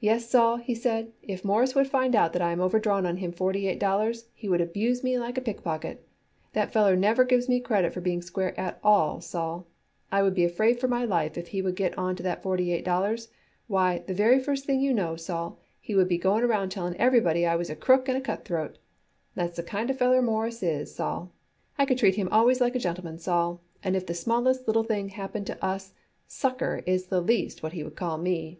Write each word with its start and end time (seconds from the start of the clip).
"Yes, 0.00 0.28
Sol," 0.28 0.56
he 0.56 0.74
said, 0.74 1.12
"if 1.22 1.44
Mawruss 1.44 1.76
would 1.76 1.86
find 1.86 2.16
it 2.16 2.18
out 2.18 2.32
that 2.32 2.42
I 2.42 2.50
am 2.50 2.60
overdrawn 2.60 3.06
on 3.06 3.18
him 3.18 3.30
forty 3.30 3.68
eight 3.68 3.78
dollars, 3.78 4.26
he 4.34 4.48
would 4.48 4.60
abuse 4.60 5.04
me 5.04 5.20
like 5.20 5.38
a 5.38 5.40
pickpocket. 5.40 6.04
That 6.52 6.72
feller 6.72 6.96
never 6.96 7.22
gives 7.22 7.48
me 7.48 7.60
credit 7.60 7.92
for 7.92 8.00
being 8.00 8.22
square 8.22 8.58
at 8.58 8.80
all, 8.82 9.20
Sol. 9.20 9.68
I 10.10 10.20
would 10.24 10.34
be 10.34 10.44
afraid 10.44 10.80
for 10.80 10.88
my 10.88 11.04
life 11.04 11.38
if 11.38 11.46
he 11.46 11.62
would 11.62 11.76
get 11.76 11.96
on 11.96 12.16
to 12.16 12.24
that 12.24 12.42
forty 12.42 12.72
eight 12.72 12.84
dollars. 12.84 13.28
Why, 13.68 13.98
the 14.04 14.14
very 14.14 14.40
first 14.40 14.64
thing 14.64 14.80
you 14.80 14.92
know, 14.92 15.14
Sol, 15.14 15.60
he 15.78 15.94
would 15.94 16.08
be 16.08 16.18
going 16.18 16.42
around 16.42 16.70
telling 16.70 16.96
everybody 16.96 17.46
I 17.46 17.54
was 17.54 17.70
a 17.70 17.76
crook 17.76 18.08
and 18.08 18.18
a 18.18 18.20
cutthroat. 18.20 18.78
That's 19.36 19.58
the 19.58 19.62
kind 19.62 19.90
of 19.90 19.96
feller 19.98 20.22
Mawruss 20.22 20.60
is, 20.60 20.92
Sol. 20.92 21.30
I 21.78 21.84
could 21.86 21.98
treat 21.98 22.16
him 22.16 22.28
always 22.32 22.60
like 22.60 22.74
a 22.74 22.80
gentleman, 22.80 23.20
Sol, 23.20 23.60
and 23.84 23.94
if 23.94 24.06
the 24.08 24.12
smallest 24.14 24.66
little 24.66 24.82
thing 24.82 25.10
happens 25.10 25.46
to 25.46 25.64
us, 25.64 25.94
'sucker' 26.26 26.82
is 26.84 27.06
the 27.06 27.20
least 27.20 27.62
what 27.62 27.74
he 27.74 27.84
calls 27.90 28.20
me." 28.20 28.58